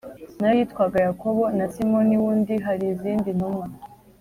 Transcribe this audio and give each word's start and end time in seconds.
na 0.39 0.45
yo 0.49 0.55
yitwaga 0.59 0.97
Yakobo 1.07 1.43
na 1.57 1.65
Simoni 1.73 2.15
wundi 2.21 2.53
Hari 2.65 2.85
izindi 2.93 3.29
ntumwa 3.37 3.65